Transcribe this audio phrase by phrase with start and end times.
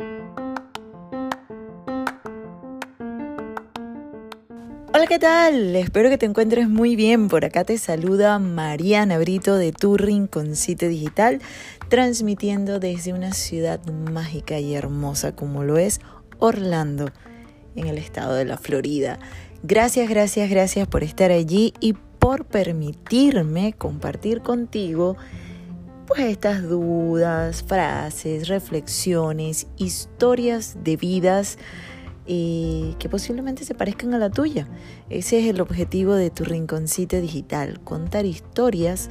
[0.00, 0.14] Hola,
[5.08, 5.74] ¿qué tal?
[5.74, 7.26] Espero que te encuentres muy bien.
[7.26, 11.40] Por acá te saluda Mariana Brito de Tu Rinconcito Digital,
[11.88, 16.00] transmitiendo desde una ciudad mágica y hermosa como lo es
[16.38, 17.10] Orlando,
[17.74, 19.18] en el estado de la Florida.
[19.64, 25.16] Gracias, gracias, gracias por estar allí y por permitirme compartir contigo
[26.08, 31.58] pues estas dudas, frases, reflexiones, historias de vidas
[32.26, 34.66] que posiblemente se parezcan a la tuya.
[35.10, 39.10] Ese es el objetivo de tu rinconcito digital, contar historias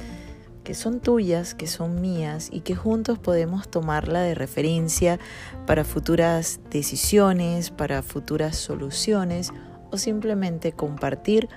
[0.64, 5.18] que son tuyas, que son mías y que juntos podemos tomarla de referencia
[5.66, 9.52] para futuras decisiones, para futuras soluciones
[9.90, 11.48] o simplemente compartir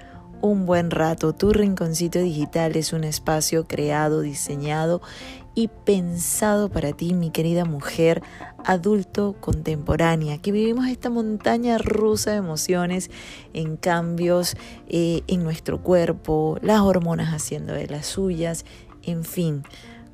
[0.41, 1.33] un buen rato.
[1.33, 5.01] Tu rinconcito digital es un espacio creado, diseñado
[5.53, 8.23] y pensado para ti, mi querida mujer
[8.63, 13.09] adulto contemporánea, que vivimos esta montaña rusa de emociones,
[13.53, 14.55] en cambios
[14.87, 18.65] eh, en nuestro cuerpo, las hormonas haciendo de las suyas,
[19.03, 19.63] en fin.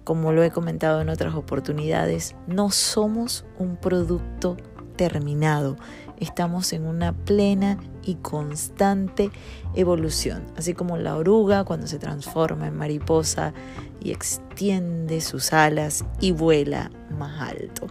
[0.03, 4.55] Como lo he comentado en otras oportunidades, no somos un producto
[4.95, 5.75] terminado.
[6.17, 9.29] Estamos en una plena y constante
[9.75, 13.53] evolución, así como la oruga cuando se transforma en mariposa
[14.01, 17.87] y extiende sus alas y vuela más alto.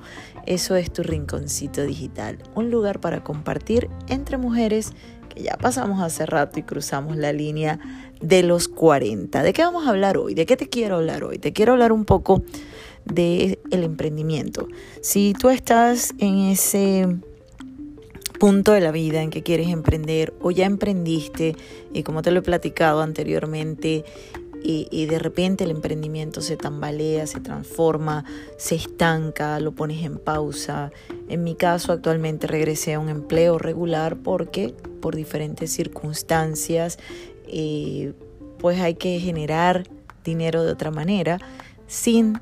[0.47, 4.93] Eso es tu rinconcito digital, un lugar para compartir entre mujeres
[5.29, 7.79] que ya pasamos hace rato y cruzamos la línea
[8.21, 9.43] de los 40.
[9.43, 10.35] ¿De qué vamos a hablar hoy?
[10.35, 11.39] ¿De qué te quiero hablar hoy?
[11.39, 12.43] Te quiero hablar un poco
[13.05, 14.69] de el emprendimiento.
[15.03, 17.07] Si tú estás en ese
[18.39, 21.57] punto de la vida en que quieres emprender o ya emprendiste
[21.93, 24.05] y como te lo he platicado anteriormente
[24.69, 28.25] y, de repente el emprendimiento se tambalea, se transforma,
[28.57, 30.91] se estanca, lo pones en pausa.
[31.29, 36.99] En mi caso actualmente regresé a un empleo regular porque por diferentes circunstancias
[37.47, 38.13] eh,
[38.59, 39.85] pues hay que generar
[40.25, 41.39] dinero de otra manera
[41.87, 42.41] sin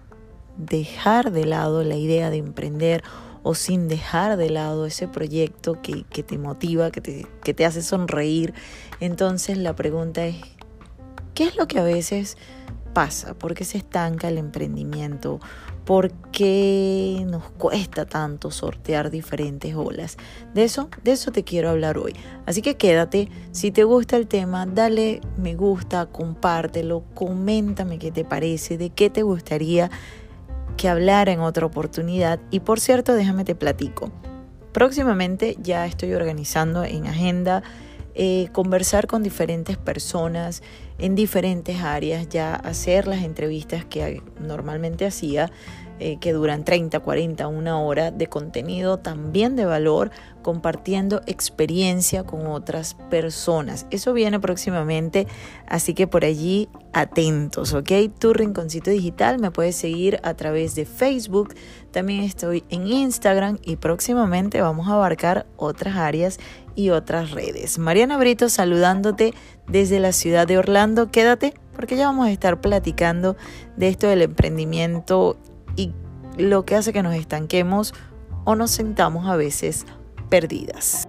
[0.57, 3.03] dejar de lado la idea de emprender
[3.45, 7.83] o sin dejar de lado ese proyecto que, te motiva, que te, que te hace
[7.83, 8.55] sonreír.
[9.01, 10.37] Entonces la pregunta es,
[11.35, 12.39] ¿qué es lo que a veces
[12.95, 13.35] pasa?
[13.35, 15.41] ¿Por qué se estanca el emprendimiento?
[15.85, 20.17] ¿Por qué nos cuesta tanto sortear diferentes olas?
[20.55, 22.15] De eso, de eso te quiero hablar hoy.
[22.47, 28.25] Así que quédate, si te gusta el tema, dale me gusta, compártelo, coméntame qué te
[28.25, 29.91] parece, de qué te gustaría
[30.77, 32.41] que hablar en otra oportunidad.
[32.51, 34.11] Y por cierto, déjame te platico.
[34.73, 37.63] Próximamente ya estoy organizando en agenda
[38.17, 40.63] eh, conversar con diferentes personas
[40.99, 45.51] en diferentes áreas, ya hacer las entrevistas que normalmente hacía
[46.01, 50.11] eh, que duran 30, 40, una hora de contenido también de valor,
[50.43, 53.87] compartiendo experiencia con otras personas.
[53.91, 55.27] Eso viene próximamente,
[55.67, 57.91] así que por allí atentos, ¿ok?
[58.19, 61.55] Tu Rinconcito Digital me puedes seguir a través de Facebook,
[61.93, 66.39] también estoy en Instagram y próximamente vamos a abarcar otras áreas
[66.75, 67.79] y otras redes.
[67.79, 69.33] Mariana Brito saludándote
[69.69, 71.11] desde la ciudad de Orlando.
[71.11, 73.37] Quédate porque ya vamos a estar platicando
[73.77, 75.37] de esto del emprendimiento
[75.77, 75.93] y
[76.37, 77.95] lo que hace que nos estanquemos
[78.45, 79.87] o nos sentamos a veces
[80.29, 81.09] perdidas.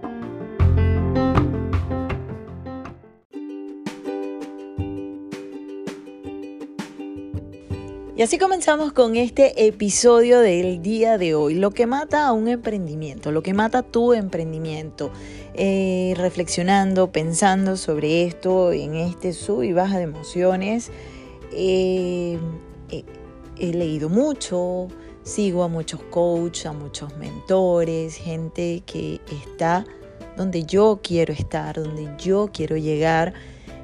[8.16, 11.54] Y así comenzamos con este episodio del día de hoy.
[11.54, 15.10] Lo que mata a un emprendimiento, lo que mata tu emprendimiento.
[15.52, 20.90] Eh, reflexionando, pensando sobre esto, en este sub y baja de emociones.
[21.52, 22.38] Eh,
[22.90, 23.04] eh,
[23.58, 24.88] he leído mucho,
[25.22, 29.84] sigo a muchos coaches, a muchos mentores, gente que está
[30.36, 33.34] donde yo quiero estar, donde yo quiero llegar.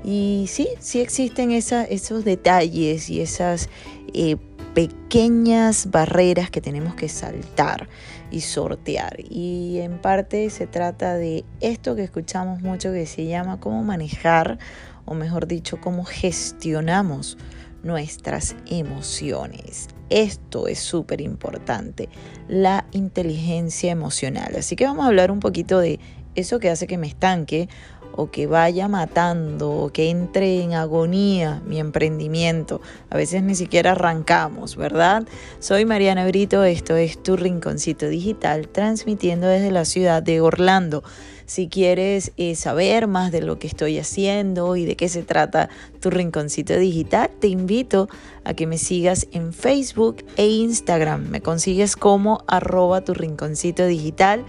[0.05, 3.69] Y sí, sí existen esos detalles y esas
[4.13, 4.37] eh,
[4.75, 7.89] pequeñas barreras que tenemos que saltar
[8.31, 9.17] y sortear.
[9.21, 14.59] Y en parte se trata de esto que escuchamos mucho que se llama cómo manejar,
[15.05, 17.37] o mejor dicho, cómo gestionamos
[17.83, 19.89] nuestras emociones.
[20.11, 22.09] Esto es súper importante,
[22.49, 24.55] la inteligencia emocional.
[24.59, 26.01] Así que vamos a hablar un poquito de
[26.35, 27.69] eso que hace que me estanque
[28.15, 32.81] o que vaya matando o que entre en agonía mi emprendimiento.
[33.11, 35.27] A veces ni siquiera arrancamos, ¿verdad?
[35.59, 41.03] Soy Mariana Brito, esto es Tu Rinconcito Digital, transmitiendo desde la ciudad de Orlando.
[41.47, 45.69] Si quieres eh, saber más de lo que estoy haciendo y de qué se trata
[46.01, 48.09] tu rinconcito digital, te invito
[48.45, 51.29] a que me sigas en Facebook e Instagram.
[51.29, 54.45] Me consigues como arroba tu rinconcito digital.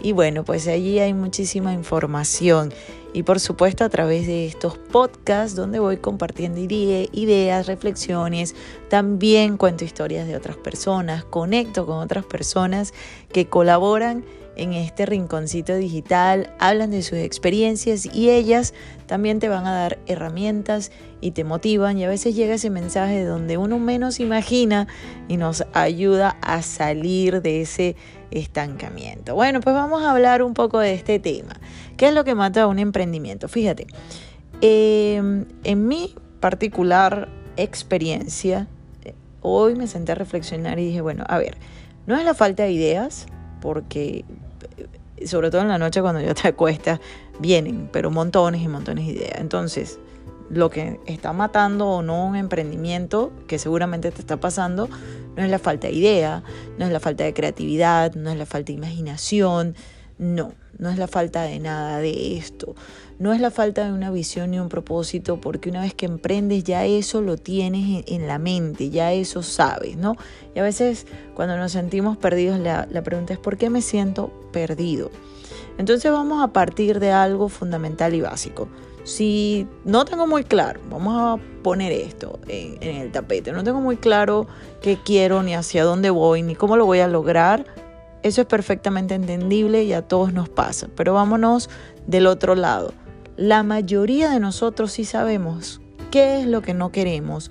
[0.00, 2.72] Y bueno, pues allí hay muchísima información.
[3.12, 8.54] Y por supuesto a través de estos podcasts donde voy compartiendo ideas, reflexiones,
[8.90, 12.92] también cuento historias de otras personas, conecto con otras personas
[13.32, 14.24] que colaboran
[14.58, 18.74] en este rinconcito digital, hablan de sus experiencias y ellas
[19.06, 23.24] también te van a dar herramientas y te motivan y a veces llega ese mensaje
[23.24, 24.86] donde uno menos imagina
[25.28, 27.96] y nos ayuda a salir de ese
[28.30, 29.34] estancamiento.
[29.34, 31.56] Bueno, pues vamos a hablar un poco de este tema.
[31.96, 33.48] ¿Qué es lo que mata a un emprendimiento?
[33.48, 33.86] Fíjate,
[34.60, 38.66] em, en mi particular experiencia,
[39.40, 41.56] hoy me senté a reflexionar y dije, bueno, a ver,
[42.06, 43.26] no es la falta de ideas,
[43.60, 44.24] porque
[45.26, 47.00] sobre todo en la noche cuando ya te acuestas,
[47.38, 49.40] vienen, pero montones y montones de ideas.
[49.40, 49.98] Entonces,
[50.50, 54.88] lo que está matando o no un emprendimiento que seguramente te está pasando
[55.36, 56.42] no es la falta de idea,
[56.78, 59.76] no es la falta de creatividad, no es la falta de imaginación,
[60.18, 62.74] no, no es la falta de nada de esto.
[63.20, 66.64] No es la falta de una visión ni un propósito, porque una vez que emprendes
[66.64, 70.16] ya eso lo tienes en la mente, ya eso sabes, ¿no?
[70.54, 74.32] Y a veces cuando nos sentimos perdidos, la, la pregunta es ¿por qué me siento
[74.52, 75.10] perdido?
[75.78, 78.68] Entonces vamos a partir de algo fundamental y básico.
[79.04, 83.96] Si no tengo muy claro, vamos a poner esto en, el tapete, no tengo muy
[83.96, 84.46] claro
[84.82, 87.64] qué quiero, ni hacia dónde voy, ni cómo lo voy a lograr,
[88.22, 90.88] eso es perfectamente entendible y a todos nos pasa.
[90.94, 91.70] Pero vámonos
[92.06, 92.92] del otro lado.
[93.36, 95.80] La mayoría de nosotros sí sabemos
[96.10, 97.50] qué es lo que no queremos,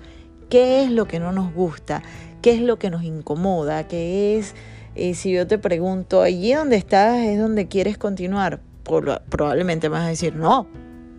[0.50, 2.04] qué es lo que no nos gusta,
[2.42, 4.54] qué es lo que nos incomoda, qué es,
[5.14, 10.10] si yo te pregunto, allí donde estás es donde quieres continuar, probablemente me vas a
[10.10, 10.68] decir, no,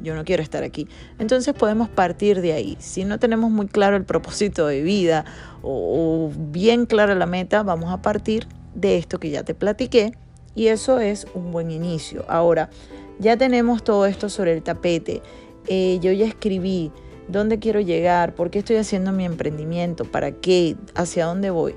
[0.02, 0.88] yo no quiero estar aquí.
[1.18, 2.76] Entonces podemos partir de ahí.
[2.80, 5.24] Si no tenemos muy claro el propósito de vida
[5.62, 10.12] o bien clara la meta, vamos a partir de esto que ya te platiqué
[10.54, 12.24] y eso es un buen inicio.
[12.28, 12.70] Ahora,
[13.18, 15.22] ya tenemos todo esto sobre el tapete.
[15.66, 16.92] Eh, yo ya escribí
[17.28, 21.74] dónde quiero llegar, por qué estoy haciendo mi emprendimiento, para qué, hacia dónde voy.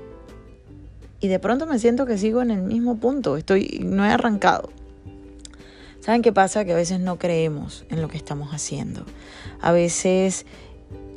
[1.22, 4.70] Y de pronto me siento que sigo en el mismo punto, estoy, no he arrancado.
[6.00, 6.64] ¿Saben qué pasa?
[6.64, 9.04] Que a veces no creemos en lo que estamos haciendo.
[9.60, 10.46] A veces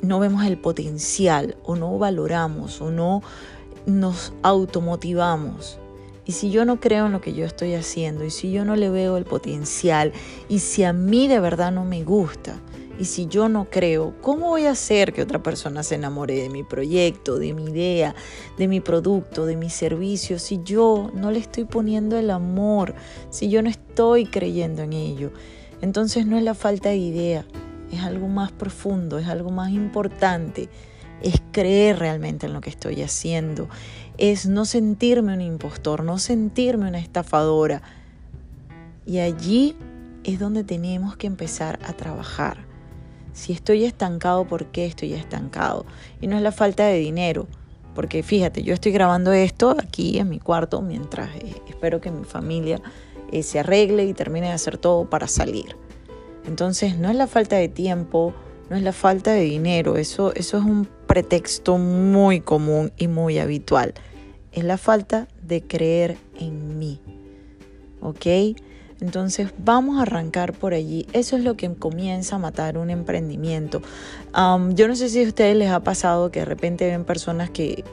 [0.02, 3.20] no vemos el potencial o no valoramos o no
[3.84, 5.80] nos automotivamos.
[6.24, 8.76] Y si yo no creo en lo que yo estoy haciendo, y si yo no
[8.76, 10.12] le veo el potencial,
[10.48, 12.54] y si a mí de verdad no me gusta,
[12.98, 16.48] y si yo no creo, ¿cómo voy a hacer que otra persona se enamore de
[16.48, 18.14] mi proyecto, de mi idea,
[18.58, 22.94] de mi producto, de mi servicio, si yo no le estoy poniendo el amor,
[23.30, 25.32] si yo no estoy creyendo en ello?
[25.80, 27.46] Entonces no es la falta de idea,
[27.92, 30.68] es algo más profundo, es algo más importante
[31.22, 33.68] es creer realmente en lo que estoy haciendo,
[34.18, 37.82] es no sentirme un impostor, no sentirme una estafadora.
[39.04, 39.76] Y allí
[40.24, 42.65] es donde tenemos que empezar a trabajar.
[43.36, 45.84] Si estoy estancado, ¿por qué estoy estancado?
[46.22, 47.46] Y no es la falta de dinero,
[47.94, 52.24] porque fíjate, yo estoy grabando esto aquí en mi cuarto mientras eh, espero que mi
[52.24, 52.80] familia
[53.30, 55.76] eh, se arregle y termine de hacer todo para salir.
[56.46, 58.32] Entonces no es la falta de tiempo,
[58.70, 63.38] no es la falta de dinero, eso, eso es un pretexto muy común y muy
[63.38, 63.92] habitual.
[64.52, 67.02] Es la falta de creer en mí.
[68.00, 68.56] ¿Ok?
[69.00, 71.06] Entonces vamos a arrancar por allí.
[71.12, 73.82] Eso es lo que comienza a matar un emprendimiento.
[74.34, 77.84] yo no sé si a ustedes les ha pasado que de repente ven personas que,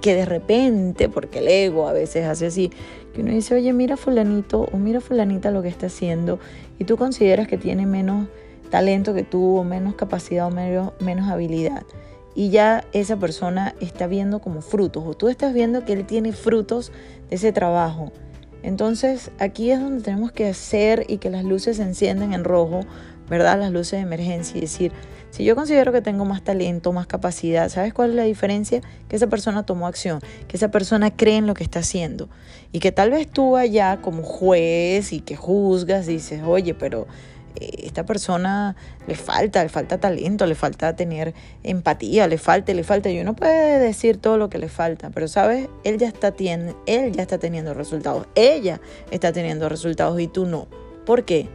[0.00, 2.70] que de repente, porque el ego a veces hace así,
[3.14, 6.38] que uno dice, oye, mira fulanito o mira fulanita lo que está haciendo
[6.78, 8.26] y tú consideras que tiene menos
[8.70, 11.82] talento que tú o menos capacidad o menos, menos habilidad
[12.34, 16.32] y ya esa persona está viendo como frutos o tú estás viendo que él tiene
[16.32, 16.92] frutos
[17.28, 18.12] de ese trabajo.
[18.62, 22.80] Entonces aquí es donde tenemos que hacer y que las luces se encienden en rojo,
[23.28, 23.58] ¿verdad?
[23.58, 24.92] Las luces de emergencia y decir,
[25.30, 28.82] si yo considero que tengo más talento, más capacidad, ¿sabes cuál es la diferencia?
[29.08, 32.28] Que esa persona tomó acción, que esa persona cree en lo que está haciendo
[32.70, 37.06] y que tal vez tú allá como juez y que juzgas dices, oye, pero
[37.60, 43.10] esta persona le falta, le falta talento, le falta tener empatía, le falta, le falta.
[43.10, 47.12] Y uno puede decir todo lo que le falta, pero sabes, él ya está, él
[47.12, 48.80] ya está teniendo resultados, ella
[49.10, 50.66] está teniendo resultados y tú no.
[51.04, 51.48] ¿Por qué?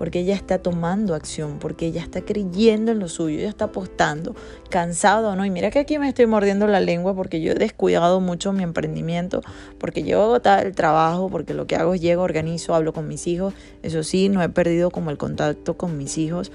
[0.00, 4.34] Porque ella está tomando acción, porque ella está creyendo en lo suyo, ella está apostando,
[4.70, 5.44] cansado no.
[5.44, 8.62] Y mira que aquí me estoy mordiendo la lengua porque yo he descuidado mucho mi
[8.62, 9.42] emprendimiento,
[9.76, 13.26] porque llevo agotada el trabajo, porque lo que hago es llego, organizo, hablo con mis
[13.26, 13.52] hijos.
[13.82, 16.50] Eso sí, no he perdido como el contacto con mis hijos.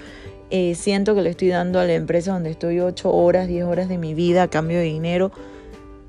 [0.50, 3.88] Eh, siento que le estoy dando a la empresa donde estoy 8 horas, 10 horas
[3.88, 5.30] de mi vida a cambio de dinero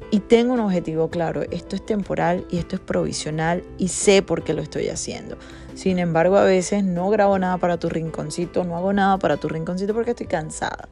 [0.10, 4.44] y tengo un objetivo claro, esto es temporal y esto es provisional y sé por
[4.44, 5.38] qué lo estoy haciendo.
[5.76, 9.50] Sin embargo, a veces no grabo nada para tu rinconcito, no hago nada para tu
[9.50, 10.88] rinconcito porque estoy cansada.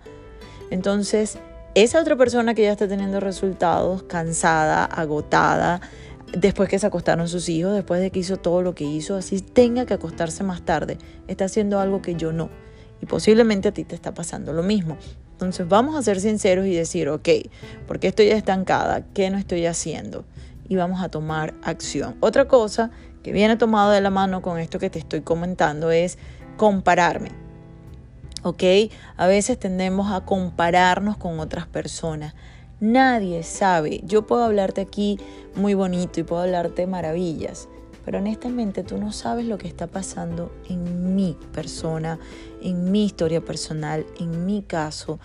[0.69, 1.37] Entonces,
[1.75, 5.81] esa otra persona que ya está teniendo resultados, cansada, agotada,
[6.33, 9.39] después que se acostaron sus hijos, después de que hizo todo lo que hizo, así
[9.41, 12.49] tenga que acostarse más tarde, está haciendo algo que yo no.
[13.01, 14.97] Y posiblemente a ti te está pasando lo mismo.
[15.35, 17.27] Entonces vamos a ser sinceros y decir, ok,
[17.87, 19.03] porque estoy estancada?
[19.13, 20.23] ¿Qué no estoy haciendo?
[20.69, 22.15] Y vamos a tomar acción.
[22.21, 22.89] Otra cosa
[23.21, 26.17] que viene tomado de la mano con esto que te estoy comentando es
[26.55, 27.31] compararme.
[28.43, 28.63] ¿Ok?
[29.17, 32.33] A veces tendemos a compararnos con otras personas.
[32.79, 33.99] Nadie sabe.
[34.05, 35.19] Yo puedo hablarte aquí
[35.53, 37.67] muy bonito y puedo hablarte maravillas,
[38.05, 42.19] pero honestamente tú no sabes lo que está pasando en mi persona,
[42.61, 45.19] en mi historia personal, en mi caso.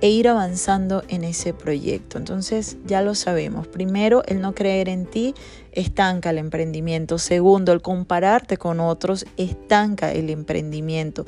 [0.00, 2.18] e ir avanzando en ese proyecto.
[2.18, 3.66] Entonces ya lo sabemos.
[3.66, 5.34] Primero, el no creer en ti
[5.72, 7.18] estanca el emprendimiento.
[7.18, 11.26] Segundo, el compararte con otros estanca el emprendimiento.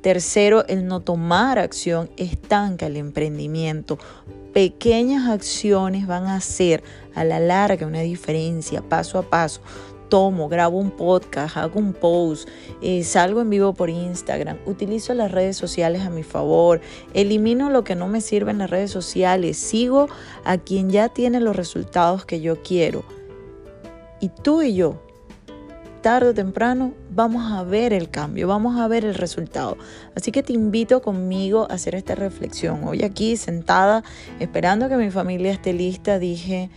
[0.00, 3.98] Tercero, el no tomar acción estanca el emprendimiento.
[4.54, 6.82] Pequeñas acciones van a hacer
[7.14, 9.60] a la larga una diferencia paso a paso
[10.10, 12.46] tomo, grabo un podcast, hago un post,
[12.82, 16.82] eh, salgo en vivo por Instagram, utilizo las redes sociales a mi favor,
[17.14, 20.08] elimino lo que no me sirve en las redes sociales, sigo
[20.44, 23.04] a quien ya tiene los resultados que yo quiero.
[24.20, 25.00] Y tú y yo,
[26.02, 29.78] tarde o temprano, vamos a ver el cambio, vamos a ver el resultado.
[30.14, 32.84] Así que te invito conmigo a hacer esta reflexión.
[32.84, 34.02] Hoy aquí sentada,
[34.40, 36.68] esperando que mi familia esté lista, dije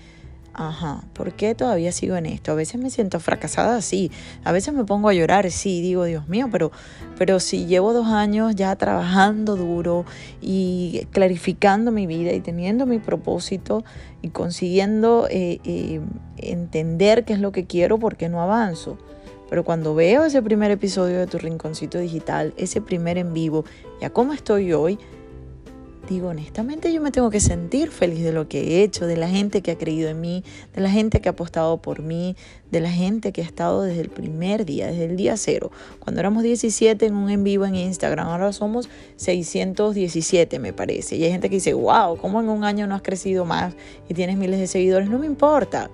[0.53, 2.51] ajá, ¿por qué todavía sigo en esto?
[2.51, 4.11] A veces me siento fracasada, sí,
[4.43, 6.71] a veces me pongo a llorar, sí, digo, Dios mío, pero,
[7.17, 10.05] pero si llevo dos años ya trabajando duro
[10.41, 13.83] y clarificando mi vida y teniendo mi propósito
[14.21, 16.01] y consiguiendo eh, eh,
[16.37, 18.97] entender qué es lo que quiero, ¿por qué no avanzo?
[19.49, 23.65] Pero cuando veo ese primer episodio de Tu Rinconcito Digital, ese primer en vivo,
[24.01, 24.97] ya cómo estoy hoy,
[26.09, 29.29] digo, honestamente yo me tengo que sentir feliz de lo que he hecho, de la
[29.29, 30.43] gente que ha creído en mí,
[30.73, 32.35] de la gente que ha apostado por mí,
[32.71, 35.71] de la gente que ha estado desde el primer día, desde el día cero.
[35.99, 41.15] Cuando éramos 17 en un en vivo en Instagram, ahora somos 617 me parece.
[41.15, 43.75] Y hay gente que dice, wow, ¿cómo en un año no has crecido más
[44.09, 45.09] y tienes miles de seguidores?
[45.09, 45.89] No me importa,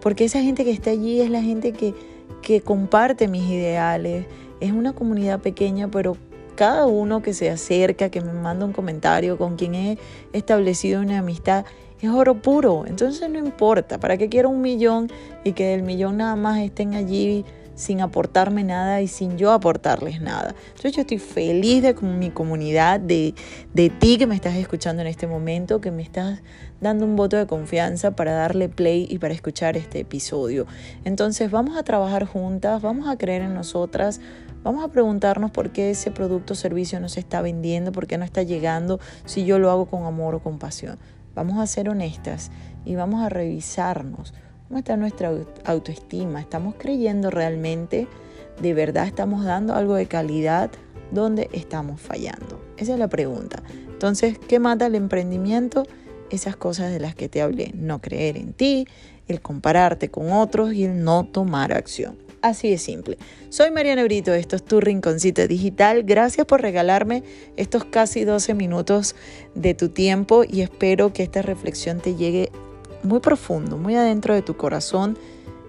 [0.00, 1.94] porque esa gente que está allí es la gente que,
[2.42, 4.26] que comparte mis ideales.
[4.60, 6.16] Es una comunidad pequeña, pero
[6.54, 9.98] cada uno que se acerca, que me manda un comentario, con quien he
[10.32, 11.64] establecido una amistad,
[12.00, 12.84] es oro puro.
[12.86, 15.10] Entonces no importa, ¿para qué quiero un millón
[15.42, 17.44] y que del millón nada más estén allí
[17.74, 20.54] sin aportarme nada y sin yo aportarles nada?
[20.68, 23.34] Entonces yo estoy feliz de mi comunidad, de,
[23.72, 26.40] de ti que me estás escuchando en este momento, que me estás
[26.80, 30.66] dando un voto de confianza para darle play y para escuchar este episodio.
[31.04, 34.20] Entonces vamos a trabajar juntas, vamos a creer en nosotras,
[34.64, 38.16] Vamos a preguntarnos por qué ese producto o servicio no se está vendiendo, por qué
[38.16, 40.98] no está llegando, si yo lo hago con amor o con pasión.
[41.34, 42.50] Vamos a ser honestas
[42.86, 44.32] y vamos a revisarnos.
[44.66, 45.30] ¿Cómo está nuestra
[45.66, 46.40] autoestima?
[46.40, 48.08] ¿Estamos creyendo realmente?
[48.62, 50.70] ¿De verdad estamos dando algo de calidad?
[51.10, 52.64] ¿Dónde estamos fallando?
[52.78, 53.62] Esa es la pregunta.
[53.68, 55.84] Entonces, ¿qué mata el emprendimiento?
[56.30, 58.86] esas cosas de las que te hablé, no creer en ti,
[59.28, 62.23] el compararte con otros y el no tomar acción.
[62.44, 63.16] Así de simple.
[63.48, 66.02] Soy Mariana Brito, esto es tu rinconcito digital.
[66.02, 67.22] Gracias por regalarme
[67.56, 69.16] estos casi 12 minutos
[69.54, 72.52] de tu tiempo y espero que esta reflexión te llegue
[73.02, 75.16] muy profundo, muy adentro de tu corazón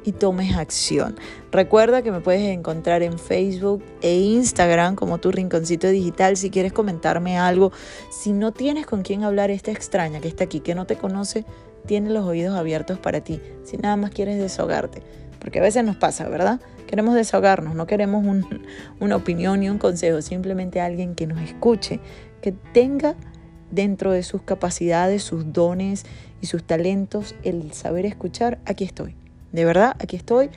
[0.03, 1.15] y tomes acción.
[1.49, 6.73] Recuerda que me puedes encontrar en Facebook e Instagram como tu rinconcito digital si quieres
[6.73, 7.71] comentarme algo.
[8.11, 11.45] Si no tienes con quién hablar esta extraña que está aquí, que no te conoce,
[11.85, 13.39] tiene los oídos abiertos para ti.
[13.63, 15.01] Si nada más quieres desahogarte
[15.45, 16.59] porque a veces nos pasa, ¿verdad?
[16.87, 18.25] Queremos desahogarnos, no queremos
[18.99, 21.99] una opinión ni un consejo, simplemente alguien que nos escuche,
[22.41, 23.13] que tenga
[23.69, 26.03] dentro de sus capacidades, sus dones
[26.41, 29.15] y sus talentos el saber escuchar, aquí estoy.
[29.51, 30.49] De verdad, aquí estoy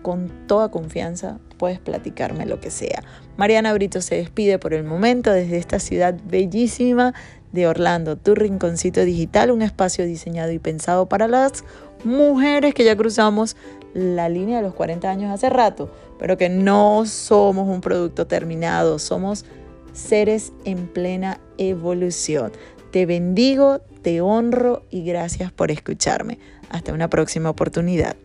[0.00, 3.02] con toda confianza, puedes platicarme lo que sea.
[3.36, 7.12] Mariana Brito se despide por el momento desde esta ciudad bellísima
[7.52, 11.64] de Orlando, tu rinconcito digital, un espacio diseñado y pensado para las
[12.02, 13.56] mujeres que ya cruzamos
[13.94, 18.98] la línea de los 40 años hace rato, pero que no somos un producto terminado,
[18.98, 19.44] somos
[19.92, 22.52] seres en plena evolución.
[22.90, 26.38] Te bendigo, te honro y gracias por escucharme.
[26.70, 28.16] Hasta una próxima oportunidad.